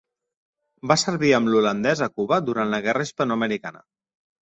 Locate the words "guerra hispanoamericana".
2.89-3.89